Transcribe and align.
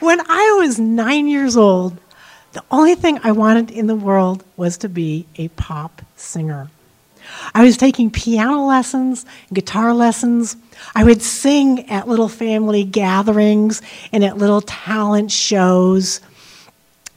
when 0.00 0.20
I 0.28 0.56
was 0.58 0.78
nine 0.78 1.26
years 1.28 1.56
old, 1.56 1.98
the 2.52 2.62
only 2.70 2.94
thing 2.94 3.20
I 3.22 3.32
wanted 3.32 3.70
in 3.70 3.86
the 3.86 3.94
world 3.94 4.44
was 4.56 4.76
to 4.78 4.88
be 4.88 5.26
a 5.36 5.48
pop 5.48 6.02
singer. 6.16 6.68
I 7.54 7.62
was 7.62 7.76
taking 7.76 8.10
piano 8.10 8.66
lessons, 8.66 9.24
guitar 9.52 9.94
lessons. 9.94 10.56
I 10.94 11.04
would 11.04 11.22
sing 11.22 11.88
at 11.88 12.08
little 12.08 12.28
family 12.28 12.82
gatherings 12.82 13.82
and 14.12 14.24
at 14.24 14.36
little 14.36 14.62
talent 14.62 15.30
shows. 15.30 16.20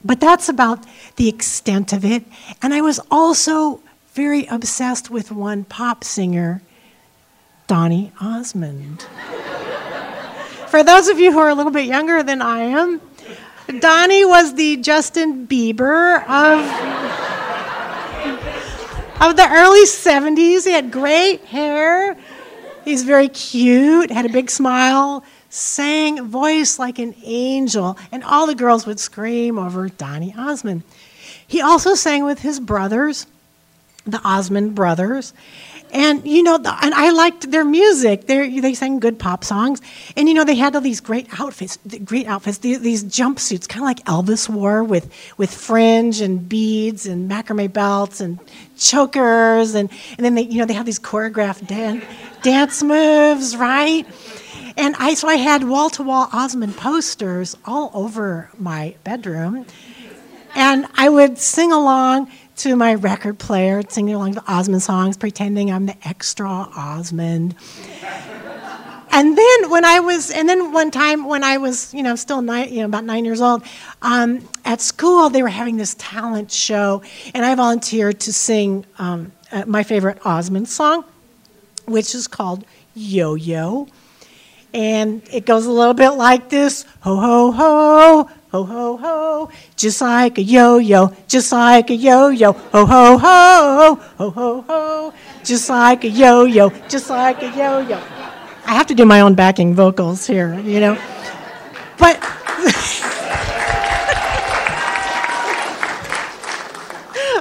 But 0.06 0.20
that's 0.20 0.50
about 0.50 0.86
the 1.16 1.30
extent 1.30 1.94
of 1.94 2.06
it. 2.06 2.24
And 2.62 2.74
I 2.74 2.82
was 2.82 3.00
also 3.10 3.82
very 4.14 4.46
obsessed 4.46 5.10
with 5.10 5.32
one 5.32 5.64
pop 5.64 6.04
singer, 6.04 6.62
Donny 7.68 8.12
Osmond. 8.22 9.08
For 10.74 10.84
those 10.84 11.08
of 11.08 11.20
you 11.20 11.32
who 11.32 11.38
are 11.38 11.50
a 11.50 11.54
little 11.54 11.72
bit 11.72 11.86
younger 11.86 12.24
than 12.24 12.42
I 12.42 12.62
am, 12.62 13.00
Donny 13.80 14.26
was 14.26 14.56
the 14.56 14.78
Justin 14.78 15.46
Bieber 15.46 16.16
of, 16.24 16.62
of 19.22 19.36
the 19.36 19.48
early 19.52 19.86
70s. 19.86 20.66
He 20.66 20.72
had 20.72 20.92
great 20.92 21.42
hair. 21.42 22.18
He's 22.86 23.04
very 23.04 23.28
cute, 23.28 24.10
had 24.10 24.26
a 24.26 24.30
big 24.30 24.50
smile, 24.50 25.24
sang 25.52 26.26
voice 26.26 26.80
like 26.80 26.98
an 26.98 27.14
angel, 27.24 27.96
and 28.12 28.24
all 28.24 28.48
the 28.48 28.56
girls 28.56 28.88
would 28.88 29.00
scream 29.00 29.60
over 29.60 29.90
Donny 29.90 30.34
Osmond. 30.36 30.82
He 31.46 31.62
also 31.62 31.94
sang 31.94 32.26
with 32.26 32.40
his 32.40 32.60
brothers, 32.60 33.28
the 34.08 34.20
Osmond 34.26 34.74
brothers, 34.74 35.34
and 35.94 36.26
you 36.26 36.42
know, 36.42 36.58
the, 36.58 36.76
and 36.84 36.94
I 36.94 37.12
liked 37.12 37.52
their 37.52 37.64
music. 37.64 38.26
They 38.26 38.60
they 38.60 38.74
sang 38.74 39.00
good 39.00 39.20
pop 39.20 39.44
songs, 39.44 39.80
and 40.18 40.28
you 40.28 40.34
know, 40.34 40.44
they 40.44 40.56
had 40.56 40.76
all 40.76 40.82
these 40.82 41.00
great 41.00 41.28
outfits, 41.40 41.78
great 42.04 42.26
outfits. 42.26 42.58
These, 42.58 42.82
these 42.82 43.04
jumpsuits, 43.04 43.70
kind 43.70 43.84
of 43.84 43.88
like 43.88 44.04
Elvis 44.06 44.50
wore, 44.50 44.84
with 44.84 45.14
with 45.38 45.54
fringe 45.54 46.20
and 46.20 46.50
beads 46.50 47.06
and 47.06 47.30
macrame 47.30 47.72
belts 47.72 48.22
and 48.22 48.40
chokers, 48.76 49.76
and 49.76 49.90
and 50.18 50.26
then 50.26 50.34
they 50.34 50.42
you 50.42 50.58
know 50.58 50.66
they 50.66 50.74
have 50.74 50.88
these 50.88 51.00
choreographed 51.00 51.68
dan- 51.68 52.02
dance 52.42 52.82
moves, 52.82 53.56
right? 53.56 54.08
And 54.76 54.96
I 54.98 55.14
so 55.14 55.28
I 55.28 55.36
had 55.36 55.64
wall 55.64 55.92
to 55.92 56.04
wall 56.04 56.28
Osmond 56.34 56.76
posters 56.76 57.56
all 57.66 57.92
over 57.94 58.50
my 58.58 58.96
bedroom, 59.04 59.68
and 60.56 60.88
I 60.96 61.10
would 61.10 61.38
sing 61.38 61.72
along 61.72 62.32
to 62.58 62.76
my 62.76 62.96
record 62.96 63.40
player, 63.40 63.82
singing 63.88 64.16
along 64.16 64.32
the 64.34 64.44
Osmond 64.48 64.82
songs, 64.82 65.18
pretending 65.18 65.72
I'm 65.72 65.86
the 65.86 65.96
extra 66.04 66.48
Osmond. 66.48 67.56
and 69.12 69.38
then 69.38 69.70
when 69.70 69.86
I 69.86 70.00
was, 70.00 70.32
and 70.32 70.48
then 70.48 70.72
one 70.72 70.92
time 70.92 71.26
when 71.26 71.44
I 71.44 71.58
was, 71.58 71.94
you 71.94 72.04
know, 72.04 72.16
still 72.16 72.42
nine, 72.42 72.72
you 72.74 72.80
know, 72.80 72.86
about 72.86 73.04
nine 73.04 73.26
years 73.26 73.42
old, 73.42 73.64
um, 74.02 74.48
at 74.66 74.82
school 74.82 75.30
they 75.30 75.42
were 75.42 75.50
having 75.50 75.78
this 75.78 75.96
talent 75.98 76.52
show, 76.52 77.02
and 77.34 77.46
I 77.46 77.56
volunteered 77.56 78.20
to 78.22 78.34
sing 78.34 78.86
um, 78.98 79.32
uh, 79.52 79.66
my 79.66 79.84
favorite 79.84 80.20
Osmond 80.26 80.70
song, 80.70 81.06
which 81.86 82.16
is 82.16 82.28
called 82.28 82.66
Yo 82.94 83.36
Yo. 83.36 83.88
And 84.74 85.22
it 85.32 85.46
goes 85.46 85.68
a 85.68 85.72
little 85.72 85.94
bit 85.94 86.12
like 86.12 86.50
this 86.50 86.84
Ho, 87.02 87.16
ho, 87.16 87.52
ho, 87.52 88.30
ho, 88.54 88.64
ho, 88.64 88.98
ho, 88.98 89.50
just 89.76 90.00
like 90.00 90.38
a 90.38 90.44
yo 90.44 90.78
yo, 90.78 91.12
just 91.28 91.52
like 91.52 91.90
a 91.90 91.96
yo 91.96 92.28
yo, 92.30 92.52
ho, 92.52 92.86
ho, 92.86 93.18
ho, 93.18 93.96
ho, 93.96 94.30
ho, 94.30 94.62
ho, 94.62 95.14
just 95.44 95.68
like 95.72 96.04
a 96.04 96.08
yo 96.08 96.44
yo, 96.44 96.70
just 96.88 97.10
like 97.10 97.42
a 97.42 97.48
yo 97.58 97.80
yo. 97.80 98.00
I 98.68 98.76
have 98.76 98.86
to 98.88 98.94
do 98.94 99.06
my 99.06 99.22
own 99.22 99.34
backing 99.34 99.74
vocals 99.74 100.28
here, 100.28 100.54
you 100.60 100.80
know. 100.80 100.94
But. 101.98 102.20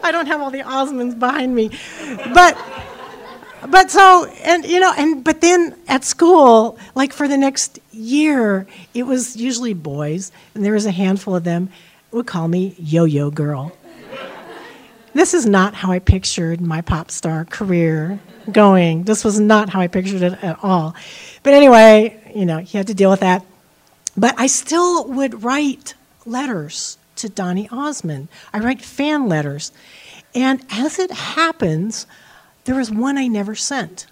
I 0.05 0.11
don't 0.11 0.27
have 0.27 0.41
all 0.41 0.51
the 0.51 0.63
Osmonds 0.63 1.19
behind 1.19 1.55
me. 1.55 1.71
But 2.33 2.57
but 3.69 3.91
so 3.91 4.27
and 4.45 4.65
you 4.65 4.81
know 4.81 4.93
and 4.97 5.23
but 5.23 5.41
then 5.41 5.77
at 5.89 6.05
school 6.05 6.79
like 6.95 7.13
for 7.13 7.29
the 7.29 7.37
next 7.37 7.79
year 7.93 8.67
it 8.95 9.05
was 9.05 9.37
usually 9.37 9.75
boys 9.75 10.33
and 10.55 10.65
there 10.65 10.73
was 10.73 10.87
a 10.87 10.91
handful 10.91 11.37
of 11.37 11.45
them 11.45 11.69
would 12.11 12.27
call 12.27 12.47
me 12.49 12.75
yo-yo 12.79 13.31
girl. 13.31 13.73
This 15.15 15.35
is 15.35 15.47
not 15.47 15.75
how 15.75 15.93
i 15.93 15.99
pictured 15.99 16.61
my 16.61 16.81
pop 16.81 17.11
star 17.11 17.45
career 17.45 18.19
going. 18.51 19.05
This 19.05 19.25
was 19.25 19.39
not 19.39 19.69
how 19.69 19.81
i 19.81 19.87
pictured 19.87 20.23
it 20.23 20.43
at 20.43 20.59
all. 20.63 20.95
But 21.43 21.55
anyway 21.55 22.33
you 22.35 22.47
know 22.47 22.59
you 22.59 22.79
had 22.79 22.89
to 22.89 22.95
deal 22.95 23.11
with 23.11 23.21
that. 23.21 23.45
But 24.17 24.35
i 24.39 24.47
still 24.47 25.05
would 25.07 25.45
write 25.45 25.95
letters 26.27 26.99
to 27.17 27.29
donny 27.29 27.69
osmond. 27.71 28.29
I 28.53 28.59
write 28.59 28.83
fan 28.83 29.29
letters. 29.29 29.71
And 30.35 30.65
as 30.71 30.99
it 30.99 31.11
happens 31.11 32.07
there 32.65 32.75
was 32.75 32.91
one 32.91 33.19
I 33.19 33.27
never 33.27 33.55
sent. 33.55 34.07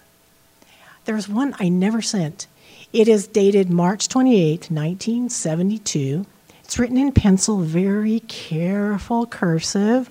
There 1.05 1.15
was 1.15 1.29
one 1.29 1.55
I 1.59 1.69
never 1.69 2.01
sent. 2.01 2.47
It 2.93 3.07
is 3.07 3.27
dated 3.27 3.69
March 3.69 4.09
28, 4.09 4.69
1972. 4.69 6.25
It's 6.63 6.77
written 6.77 6.97
in 6.97 7.11
pencil, 7.11 7.59
very 7.59 8.19
careful 8.21 9.25
cursive, 9.25 10.09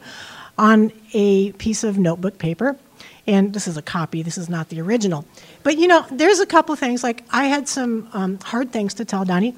on 0.58 0.92
a 1.12 1.52
piece 1.52 1.84
of 1.84 1.98
notebook 1.98 2.38
paper. 2.38 2.76
And 3.26 3.52
this 3.52 3.68
is 3.68 3.76
a 3.76 3.82
copy, 3.82 4.22
this 4.22 4.38
is 4.38 4.48
not 4.48 4.70
the 4.70 4.80
original. 4.80 5.24
But 5.62 5.76
you 5.76 5.86
know, 5.86 6.06
there's 6.10 6.40
a 6.40 6.46
couple 6.46 6.74
things, 6.76 7.02
like 7.02 7.24
I 7.30 7.44
had 7.44 7.68
some 7.68 8.08
um, 8.12 8.38
hard 8.38 8.72
things 8.72 8.94
to 8.94 9.04
tell 9.04 9.24
Donny. 9.24 9.54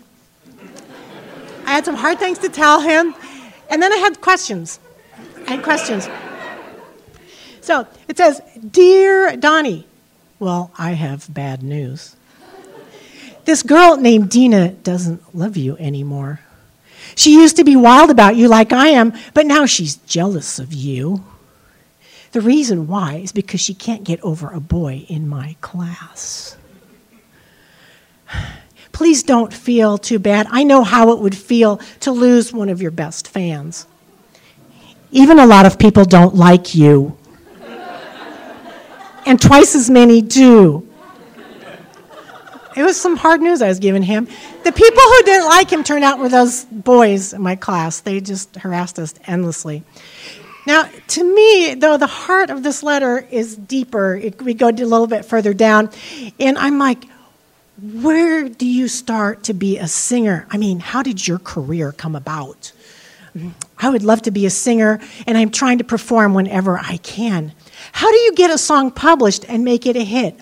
I 1.64 1.70
had 1.70 1.84
some 1.84 1.94
hard 1.94 2.18
things 2.18 2.38
to 2.38 2.48
tell 2.48 2.80
him, 2.80 3.14
and 3.70 3.80
then 3.80 3.92
I 3.92 3.96
had 3.96 4.20
questions. 4.20 4.80
I 5.46 5.52
had 5.52 5.62
questions. 5.62 6.08
So 7.62 7.86
it 8.08 8.16
says, 8.16 8.42
Dear 8.70 9.36
Donny, 9.36 9.86
well, 10.38 10.72
I 10.76 10.90
have 10.92 11.32
bad 11.32 11.62
news. 11.62 12.16
This 13.44 13.62
girl 13.62 13.96
named 13.96 14.30
Dina 14.30 14.70
doesn't 14.70 15.34
love 15.34 15.56
you 15.56 15.76
anymore. 15.78 16.40
She 17.14 17.34
used 17.34 17.56
to 17.56 17.64
be 17.64 17.76
wild 17.76 18.10
about 18.10 18.36
you 18.36 18.48
like 18.48 18.72
I 18.72 18.88
am, 18.88 19.12
but 19.34 19.46
now 19.46 19.66
she's 19.66 19.96
jealous 19.96 20.58
of 20.58 20.72
you. 20.72 21.24
The 22.32 22.40
reason 22.40 22.88
why 22.88 23.16
is 23.16 23.30
because 23.30 23.60
she 23.60 23.74
can't 23.74 24.04
get 24.04 24.20
over 24.22 24.50
a 24.50 24.60
boy 24.60 25.06
in 25.08 25.28
my 25.28 25.56
class. 25.60 26.56
Please 28.92 29.22
don't 29.22 29.54
feel 29.54 29.98
too 29.98 30.18
bad. 30.18 30.46
I 30.50 30.64
know 30.64 30.82
how 30.82 31.12
it 31.12 31.20
would 31.20 31.36
feel 31.36 31.78
to 32.00 32.10
lose 32.10 32.52
one 32.52 32.68
of 32.68 32.82
your 32.82 32.90
best 32.90 33.28
fans. 33.28 33.86
Even 35.12 35.38
a 35.38 35.46
lot 35.46 35.66
of 35.66 35.78
people 35.78 36.04
don't 36.04 36.34
like 36.34 36.74
you 36.74 37.16
and 39.26 39.40
twice 39.40 39.74
as 39.74 39.90
many 39.90 40.22
do. 40.22 40.88
It 42.76 42.82
was 42.82 42.98
some 42.98 43.16
hard 43.16 43.40
news 43.40 43.60
I 43.60 43.68
was 43.68 43.78
giving 43.78 44.02
him. 44.02 44.26
The 44.64 44.72
people 44.72 45.02
who 45.02 45.22
didn't 45.24 45.46
like 45.46 45.70
him 45.70 45.84
turned 45.84 46.04
out 46.04 46.18
were 46.18 46.28
those 46.28 46.64
boys 46.64 47.34
in 47.34 47.42
my 47.42 47.54
class. 47.54 48.00
They 48.00 48.20
just 48.20 48.56
harassed 48.56 48.98
us 48.98 49.14
endlessly. 49.26 49.82
Now, 50.66 50.88
to 51.08 51.24
me, 51.24 51.74
though, 51.74 51.96
the 51.96 52.06
heart 52.06 52.48
of 52.48 52.62
this 52.62 52.82
letter 52.82 53.26
is 53.30 53.56
deeper. 53.56 54.16
It, 54.16 54.40
we 54.40 54.54
go 54.54 54.68
a 54.68 54.70
little 54.70 55.06
bit 55.06 55.24
further 55.24 55.52
down, 55.52 55.90
and 56.38 56.56
I'm 56.56 56.78
like, 56.78 57.04
where 57.80 58.48
do 58.48 58.64
you 58.64 58.86
start 58.86 59.44
to 59.44 59.54
be 59.54 59.78
a 59.78 59.88
singer? 59.88 60.46
I 60.50 60.56
mean, 60.56 60.78
how 60.78 61.02
did 61.02 61.26
your 61.26 61.40
career 61.40 61.90
come 61.90 62.14
about? 62.14 62.72
I 63.78 63.88
would 63.88 64.04
love 64.04 64.22
to 64.22 64.30
be 64.30 64.46
a 64.46 64.50
singer, 64.50 65.00
and 65.26 65.36
I'm 65.36 65.50
trying 65.50 65.78
to 65.78 65.84
perform 65.84 66.32
whenever 66.32 66.78
I 66.78 66.98
can. 66.98 67.52
How 67.90 68.10
do 68.10 68.16
you 68.16 68.34
get 68.34 68.50
a 68.50 68.58
song 68.58 68.92
published 68.92 69.44
and 69.48 69.64
make 69.64 69.86
it 69.86 69.96
a 69.96 70.04
hit? 70.04 70.38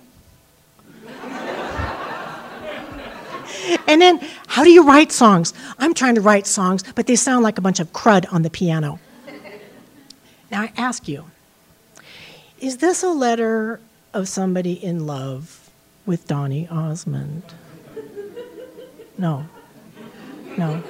and 3.87 4.03
then, 4.03 4.21
how 4.47 4.65
do 4.65 4.71
you 4.71 4.87
write 4.87 5.13
songs? 5.13 5.55
I'm 5.79 5.95
trying 5.95 6.17
to 6.17 6.21
write 6.21 6.47
songs, 6.47 6.85
but 6.95 7.07
they 7.07 7.17
sound 7.17 7.43
like 7.43 7.57
a 7.57 7.61
bunch 7.61 7.81
of 7.81 7.93
crud 7.93 8.31
on 8.33 8.43
the 8.43 8.51
piano. 8.51 8.99
Now, 10.51 10.63
I 10.63 10.73
ask 10.77 11.09
you, 11.09 11.25
is 12.61 12.79
this 12.79 13.03
a 13.03 13.09
letter 13.09 13.81
of 14.13 14.29
somebody 14.29 14.73
in 14.73 15.07
love 15.07 15.71
with 16.05 16.27
Donny 16.27 16.69
Osmond? 16.69 17.43
No. 19.17 19.47
No. 20.57 20.83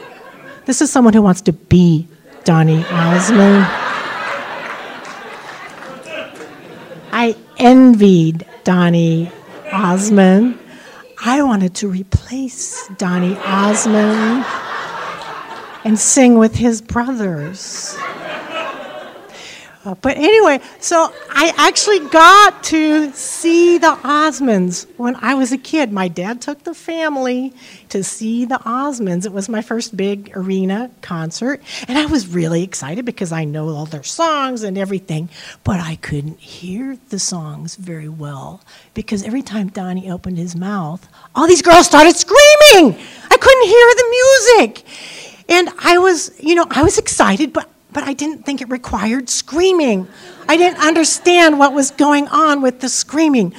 This 0.64 0.80
is 0.80 0.90
someone 0.90 1.12
who 1.14 1.22
wants 1.22 1.42
to 1.42 1.52
be 1.52 2.08
Donny 2.44 2.84
Osmond. 2.86 3.66
I 7.12 7.36
envied 7.60 8.46
Donny 8.64 9.30
Osmond. 9.70 10.58
I 11.22 11.42
wanted 11.42 11.74
to 11.76 11.88
replace 11.88 12.88
Donny 12.96 13.36
Osmond 13.36 14.46
and 15.84 15.98
sing 15.98 16.38
with 16.38 16.56
his 16.56 16.80
brothers. 16.80 17.94
Uh, 19.82 19.94
but 19.94 20.18
anyway, 20.18 20.60
so 20.78 21.10
I 21.30 21.54
actually 21.56 22.00
got 22.10 22.62
to 22.64 23.10
see 23.12 23.78
the 23.78 23.96
Osmonds 24.02 24.86
when 24.98 25.16
I 25.16 25.32
was 25.32 25.52
a 25.52 25.58
kid. 25.58 25.90
My 25.90 26.06
dad 26.06 26.42
took 26.42 26.64
the 26.64 26.74
family 26.74 27.54
to 27.88 28.04
see 28.04 28.44
the 28.44 28.58
Osmonds. 28.58 29.24
It 29.24 29.32
was 29.32 29.48
my 29.48 29.62
first 29.62 29.96
big 29.96 30.32
arena 30.36 30.90
concert, 31.00 31.62
and 31.88 31.96
I 31.96 32.04
was 32.04 32.28
really 32.28 32.62
excited 32.62 33.06
because 33.06 33.32
I 33.32 33.44
know 33.44 33.70
all 33.70 33.86
their 33.86 34.02
songs 34.02 34.64
and 34.64 34.76
everything, 34.76 35.30
but 35.64 35.80
I 35.80 35.96
couldn't 35.96 36.40
hear 36.40 36.98
the 37.08 37.18
songs 37.18 37.76
very 37.76 38.08
well 38.08 38.60
because 38.92 39.22
every 39.22 39.42
time 39.42 39.68
Donny 39.68 40.10
opened 40.10 40.36
his 40.36 40.54
mouth, 40.54 41.08
all 41.34 41.46
these 41.46 41.62
girls 41.62 41.86
started 41.86 42.16
screaming. 42.16 43.00
I 43.30 43.36
couldn't 43.38 43.66
hear 43.66 43.94
the 43.96 44.08
music. 44.10 44.84
And 45.48 45.70
I 45.78 45.96
was, 45.96 46.38
you 46.38 46.54
know, 46.54 46.66
I 46.70 46.82
was 46.82 46.98
excited, 46.98 47.54
but 47.54 47.68
but 47.92 48.04
I 48.04 48.12
didn't 48.12 48.44
think 48.44 48.60
it 48.60 48.68
required 48.68 49.28
screaming. 49.28 50.08
I 50.48 50.56
didn't 50.56 50.80
understand 50.80 51.58
what 51.58 51.72
was 51.72 51.90
going 51.90 52.28
on 52.28 52.62
with 52.62 52.80
the 52.80 52.88
screaming. 52.88 53.54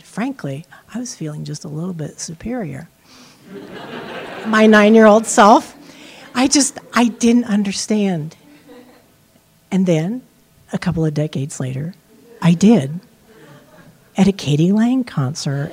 Frankly, 0.00 0.66
I 0.92 0.98
was 0.98 1.14
feeling 1.14 1.44
just 1.44 1.64
a 1.64 1.68
little 1.68 1.92
bit 1.92 2.20
superior. 2.20 2.88
My 4.46 4.66
nine 4.66 4.94
year 4.94 5.06
old 5.06 5.26
self, 5.26 5.76
I 6.34 6.48
just, 6.48 6.78
I 6.92 7.08
didn't 7.08 7.44
understand. 7.44 8.36
And 9.70 9.86
then, 9.86 10.22
a 10.72 10.78
couple 10.78 11.04
of 11.04 11.14
decades 11.14 11.60
later, 11.60 11.94
I 12.42 12.54
did 12.54 13.00
at 14.16 14.28
a 14.28 14.32
k.d. 14.32 14.72
lang 14.72 15.04
concert. 15.04 15.72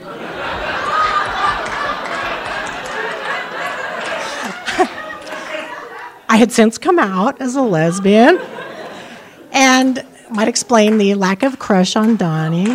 I 6.33 6.37
had 6.37 6.51
since 6.51 6.79
come 6.79 6.97
out 6.97 7.39
as 7.41 7.55
a 7.55 7.61
lesbian 7.61 8.39
and 9.51 10.03
might 10.31 10.47
explain 10.47 10.97
the 10.97 11.13
lack 11.13 11.43
of 11.43 11.59
crush 11.59 11.95
on 11.95 12.15
Donny. 12.15 12.65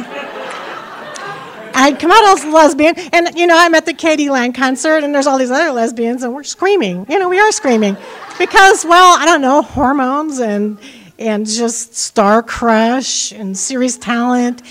I'd 1.75 1.99
come 1.99 2.13
out 2.13 2.39
as 2.39 2.45
a 2.45 2.51
lesbian, 2.51 2.97
and 3.13 3.37
you 3.37 3.49
know, 3.49 3.57
I'm 3.59 3.75
at 3.75 3.85
the 3.85 3.95
k.d. 3.95 4.31
lang 4.31 4.53
concert, 4.53 5.03
and 5.03 5.13
there's 5.13 5.27
all 5.27 5.39
these 5.39 5.51
other 5.51 5.73
lesbians, 5.73 6.23
and 6.23 6.33
we're 6.33 6.45
screaming. 6.45 7.05
You 7.09 7.19
know, 7.19 7.29
we 7.29 7.41
are 7.41 7.51
screaming 7.51 7.97
because, 8.39 8.85
well, 8.85 9.19
I 9.19 9.25
don't 9.25 9.41
know, 9.41 9.63
hormones 9.63 10.39
and 10.39 10.79
and 11.19 11.45
just 11.45 11.97
star 11.97 12.45
crush 12.45 13.33
and 13.33 13.59
series 13.59 13.99
talent 13.99 14.63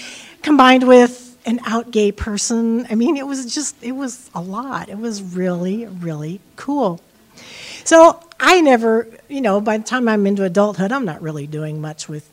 combined 0.44 0.88
with 0.88 1.38
an 1.46 1.60
out 1.66 1.92
gay 1.92 2.14
person. 2.14 2.88
I 2.90 2.96
mean, 2.96 3.18
it 3.18 3.28
was 3.28 3.54
just, 3.54 3.76
it 3.84 3.92
was 3.92 4.30
a 4.34 4.40
lot. 4.40 4.88
It 4.88 4.98
was 4.98 5.22
really, 5.22 5.88
really 5.88 6.40
cool. 6.56 7.02
So 7.84 8.22
I 8.40 8.62
never, 8.62 9.08
you 9.28 9.42
know, 9.42 9.60
by 9.62 9.78
the 9.78 9.84
time 9.84 10.08
I'm 10.08 10.28
into 10.28 10.44
adulthood, 10.44 10.92
I'm 10.92 11.06
not 11.06 11.22
really 11.22 11.48
doing 11.48 11.82
much 11.82 12.08
with 12.08 12.30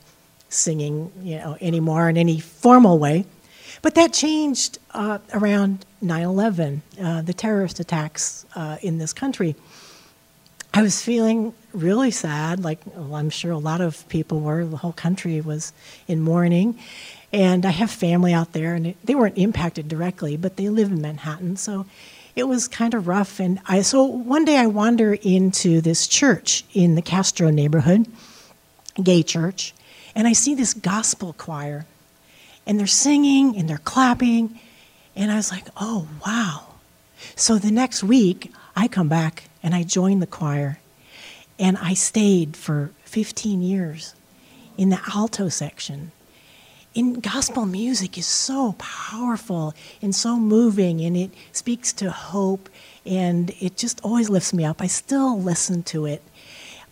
singing, 0.49 1.11
you 1.21 1.37
know, 1.37 1.57
anymore 1.59 2.09
in 2.09 2.17
any 2.17 2.39
formal 2.39 2.99
way. 2.99 3.25
But 3.81 3.95
that 3.95 4.13
changed 4.13 4.79
uh, 4.93 5.19
around 5.33 5.85
9 6.01 6.23
11, 6.23 6.81
uh, 7.01 7.21
the 7.21 7.33
terrorist 7.33 7.79
attacks 7.79 8.45
uh, 8.55 8.77
in 8.81 8.97
this 8.97 9.13
country. 9.13 9.55
I 10.73 10.81
was 10.81 11.01
feeling 11.01 11.53
really 11.73 12.11
sad, 12.11 12.63
like 12.63 12.79
well, 12.85 13.15
I'm 13.15 13.29
sure 13.29 13.51
a 13.51 13.57
lot 13.57 13.81
of 13.81 14.07
people 14.09 14.41
were. 14.41 14.65
The 14.65 14.77
whole 14.77 14.93
country 14.93 15.39
was 15.41 15.71
in 16.07 16.19
mourning. 16.21 16.79
And 17.31 17.65
I 17.65 17.69
have 17.69 17.91
family 17.91 18.33
out 18.33 18.53
there, 18.53 18.75
and 18.75 18.95
they 19.03 19.15
weren't 19.15 19.37
impacted 19.37 19.87
directly, 19.87 20.37
but 20.37 20.55
they 20.55 20.69
live 20.69 20.91
in 20.91 21.01
Manhattan. 21.01 21.57
So 21.57 21.85
it 22.35 22.43
was 22.43 22.67
kind 22.67 22.93
of 22.93 23.07
rough. 23.07 23.39
And 23.39 23.59
I, 23.65 23.81
so 23.81 24.03
one 24.03 24.45
day 24.45 24.57
I 24.57 24.67
wander 24.67 25.13
into 25.13 25.81
this 25.81 26.07
church 26.07 26.63
in 26.73 26.95
the 26.95 27.01
Castro 27.01 27.49
neighborhood, 27.49 28.07
gay 29.01 29.23
church, 29.23 29.73
and 30.15 30.27
I 30.27 30.33
see 30.33 30.55
this 30.55 30.73
gospel 30.73 31.33
choir. 31.33 31.85
And 32.67 32.79
they're 32.79 32.87
singing 32.87 33.55
and 33.57 33.69
they're 33.69 33.77
clapping. 33.77 34.59
And 35.15 35.31
I 35.31 35.35
was 35.35 35.51
like, 35.51 35.65
oh, 35.77 36.07
wow. 36.25 36.67
So 37.35 37.57
the 37.57 37.71
next 37.71 38.03
week, 38.03 38.51
I 38.75 38.87
come 38.87 39.07
back 39.07 39.43
and 39.61 39.75
I 39.75 39.83
join 39.83 40.19
the 40.19 40.27
choir. 40.27 40.79
And 41.59 41.77
I 41.77 41.93
stayed 41.93 42.57
for 42.57 42.91
15 43.05 43.61
years 43.61 44.15
in 44.77 44.89
the 44.89 44.99
alto 45.13 45.47
section 45.47 46.11
in 46.95 47.19
gospel 47.19 47.65
music 47.65 48.17
is 48.17 48.25
so 48.25 48.73
powerful 48.77 49.73
and 50.01 50.15
so 50.15 50.37
moving 50.37 51.01
and 51.01 51.15
it 51.15 51.29
speaks 51.51 51.91
to 51.91 52.09
hope 52.09 52.69
and 53.05 53.53
it 53.59 53.75
just 53.75 53.99
always 54.03 54.29
lifts 54.29 54.53
me 54.53 54.63
up. 54.63 54.81
I 54.81 54.87
still 54.87 55.39
listen 55.39 55.83
to 55.83 56.05
it. 56.05 56.23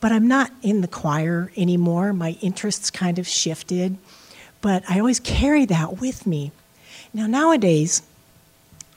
But 0.01 0.11
I'm 0.11 0.27
not 0.27 0.51
in 0.61 0.81
the 0.81 0.89
choir 0.89 1.51
anymore. 1.55 2.11
My 2.11 2.31
interests 2.41 2.91
kind 2.91 3.17
of 3.17 3.25
shifted, 3.25 3.97
but 4.59 4.83
I 4.89 4.99
always 4.99 5.21
carry 5.21 5.63
that 5.65 6.01
with 6.01 6.27
me. 6.27 6.51
Now 7.13 7.25
nowadays 7.25 8.03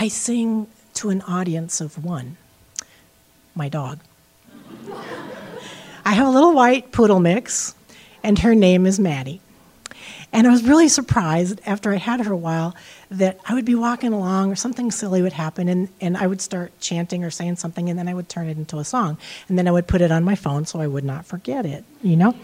I 0.00 0.08
sing 0.08 0.66
to 0.94 1.10
an 1.10 1.22
audience 1.22 1.80
of 1.80 2.04
one. 2.04 2.36
My 3.54 3.68
dog. 3.68 4.00
I 6.04 6.14
have 6.14 6.26
a 6.26 6.30
little 6.30 6.52
white 6.52 6.90
poodle 6.90 7.20
mix 7.20 7.76
and 8.24 8.40
her 8.40 8.56
name 8.56 8.86
is 8.86 8.98
Maddie. 8.98 9.40
And 10.32 10.46
I 10.46 10.50
was 10.50 10.64
really 10.64 10.88
surprised 10.88 11.60
after 11.66 11.92
I 11.92 11.96
had 11.96 12.20
her 12.20 12.32
a 12.32 12.36
while 12.36 12.74
that 13.10 13.38
I 13.48 13.54
would 13.54 13.64
be 13.64 13.74
walking 13.74 14.12
along 14.12 14.52
or 14.52 14.56
something 14.56 14.90
silly 14.90 15.22
would 15.22 15.32
happen 15.32 15.68
and, 15.68 15.88
and 16.00 16.16
I 16.16 16.26
would 16.26 16.40
start 16.40 16.72
chanting 16.80 17.24
or 17.24 17.30
saying 17.30 17.56
something 17.56 17.88
and 17.88 17.98
then 17.98 18.08
I 18.08 18.14
would 18.14 18.28
turn 18.28 18.48
it 18.48 18.58
into 18.58 18.78
a 18.78 18.84
song. 18.84 19.18
And 19.48 19.58
then 19.58 19.66
I 19.68 19.70
would 19.70 19.86
put 19.86 20.00
it 20.00 20.10
on 20.10 20.24
my 20.24 20.34
phone 20.34 20.66
so 20.66 20.80
I 20.80 20.86
would 20.86 21.04
not 21.04 21.24
forget 21.24 21.64
it, 21.64 21.84
you 22.02 22.16
know? 22.16 22.34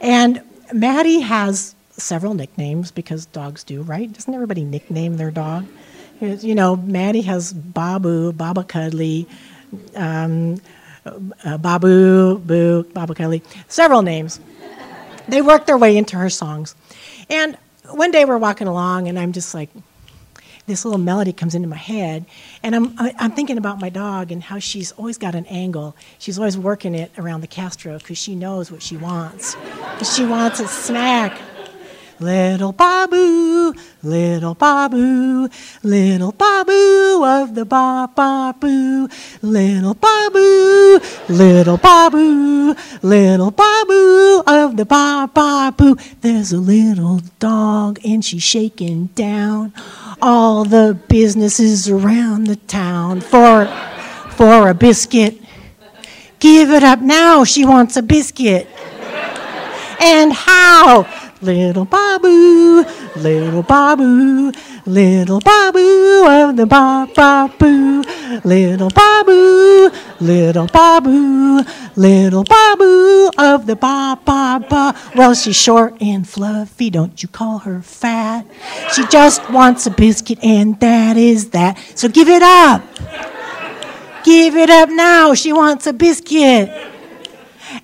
And 0.00 0.42
Maddie 0.72 1.20
has 1.20 1.74
several 1.92 2.34
nicknames 2.34 2.90
because 2.90 3.26
dogs 3.26 3.64
do, 3.64 3.82
right? 3.82 4.12
Doesn't 4.12 4.32
everybody 4.32 4.64
nickname 4.64 5.16
their 5.16 5.30
dog? 5.30 5.66
You 6.20 6.54
know, 6.54 6.76
Maddie 6.76 7.22
has 7.22 7.52
Babu, 7.52 8.32
Baba 8.32 8.62
Cuddly, 8.62 9.26
um, 9.96 10.60
uh, 11.44 11.58
Babu, 11.58 12.38
Boo, 12.38 12.84
Baba 12.84 13.14
Cuddly, 13.14 13.42
several 13.68 14.02
names. 14.02 14.38
They 15.28 15.42
work 15.42 15.66
their 15.66 15.78
way 15.78 15.96
into 15.96 16.16
her 16.18 16.30
songs. 16.30 16.74
And 17.32 17.56
one 17.90 18.10
day 18.10 18.26
we're 18.26 18.36
walking 18.36 18.68
along, 18.68 19.08
and 19.08 19.18
I'm 19.18 19.32
just 19.32 19.54
like, 19.54 19.70
this 20.66 20.84
little 20.84 21.00
melody 21.00 21.32
comes 21.32 21.54
into 21.54 21.66
my 21.66 21.76
head, 21.76 22.26
and 22.62 22.76
I'm 22.76 22.94
I'm 22.98 23.32
thinking 23.32 23.56
about 23.58 23.80
my 23.80 23.88
dog 23.88 24.30
and 24.30 24.42
how 24.42 24.58
she's 24.58 24.92
always 24.92 25.18
got 25.18 25.34
an 25.34 25.46
angle. 25.46 25.96
She's 26.18 26.38
always 26.38 26.56
working 26.56 26.94
it 26.94 27.10
around 27.18 27.40
the 27.40 27.46
Castro 27.48 27.98
because 27.98 28.18
she 28.18 28.34
knows 28.36 28.70
what 28.70 28.82
she 28.82 28.96
wants. 28.96 29.56
she 30.14 30.24
wants 30.24 30.60
a 30.60 30.68
snack. 30.68 31.40
Little 32.22 32.70
Babu, 32.70 33.74
little 34.04 34.54
Babu, 34.54 35.48
little 35.82 36.30
Babu 36.30 37.24
of 37.24 37.56
the 37.56 37.64
ba 37.64 38.08
ba 38.14 38.54
boo. 38.60 39.08
Little 39.42 39.94
Babu, 39.94 41.00
little 41.28 41.78
Babu, 41.78 42.76
little 43.02 43.50
Babu 43.50 44.42
of 44.46 44.76
the 44.76 44.84
ba 44.84 45.28
ba 45.34 45.74
boo. 45.76 45.96
There's 46.20 46.52
a 46.52 46.58
little 46.58 47.22
dog 47.40 47.98
and 48.04 48.24
she's 48.24 48.44
shaking 48.44 49.06
down 49.16 49.72
all 50.22 50.64
the 50.64 50.96
businesses 51.08 51.88
around 51.88 52.46
the 52.46 52.54
town 52.54 53.20
for, 53.20 53.66
for 54.30 54.68
a 54.68 54.74
biscuit. 54.74 55.40
Give 56.38 56.70
it 56.70 56.84
up 56.84 57.00
now, 57.00 57.42
she 57.42 57.64
wants 57.64 57.96
a 57.96 58.02
biscuit. 58.02 58.68
And 60.02 60.32
how? 60.32 61.06
Little 61.40 61.84
Babu, 61.84 62.84
little 63.16 63.62
Babu, 63.62 64.52
little 64.84 65.40
Babu 65.40 66.24
of 66.26 66.56
the 66.56 66.66
ba 66.66 67.08
ba 67.14 67.52
boo. 67.56 68.02
Little 68.44 68.90
Babu, 68.90 69.90
little 70.20 70.66
Babu, 70.66 71.64
little 71.94 72.42
Babu 72.42 73.30
of 73.38 73.66
the 73.66 73.76
ba 73.76 74.18
ba 74.24 74.64
ba. 74.68 74.94
Well, 75.14 75.34
she's 75.34 75.56
short 75.56 75.94
and 76.00 76.28
fluffy, 76.28 76.90
don't 76.90 77.22
you 77.22 77.28
call 77.28 77.58
her 77.58 77.80
fat. 77.80 78.44
She 78.92 79.06
just 79.06 79.48
wants 79.50 79.86
a 79.86 79.90
biscuit, 79.90 80.38
and 80.42 80.78
that 80.80 81.16
is 81.16 81.50
that. 81.50 81.78
So 81.94 82.08
give 82.08 82.28
it 82.28 82.42
up. 82.42 82.82
Give 84.24 84.56
it 84.56 84.70
up 84.70 84.88
now. 84.90 85.34
She 85.34 85.52
wants 85.52 85.86
a 85.86 85.92
biscuit 85.92 86.91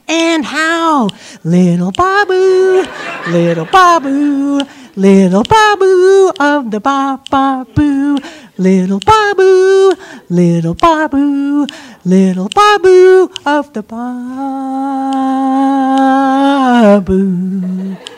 and 0.08 0.44
how. 0.44 1.08
Little 1.44 1.92
Babu, 1.92 2.84
little 3.30 3.66
Babu, 3.66 4.60
little 4.96 5.42
Babu 5.44 6.32
of 6.40 6.70
the 6.70 6.80
ba. 6.80 7.20
Little 8.58 8.98
Babu, 8.98 9.92
little 10.28 10.74
Babu, 10.74 11.66
little 12.04 12.48
Babu 12.48 13.30
of 13.46 13.72
the 13.72 13.82
ba 13.82 14.88
boo. 17.00 18.17